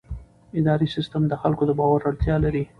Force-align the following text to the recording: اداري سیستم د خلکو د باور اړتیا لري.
اداري 0.59 0.87
سیستم 0.95 1.21
د 1.27 1.33
خلکو 1.41 1.63
د 1.67 1.71
باور 1.79 1.99
اړتیا 2.09 2.35
لري. 2.45 2.63